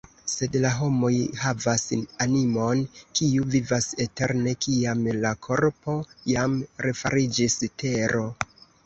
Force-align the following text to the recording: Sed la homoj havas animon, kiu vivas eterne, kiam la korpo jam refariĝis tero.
Sed 0.33 0.55
la 0.61 0.69
homoj 0.75 1.09
havas 1.41 1.83
animon, 2.25 2.81
kiu 3.19 3.45
vivas 3.55 3.85
eterne, 4.05 4.55
kiam 4.67 5.05
la 5.27 5.35
korpo 5.49 5.95
jam 6.33 6.57
refariĝis 6.87 7.59
tero. 7.85 8.25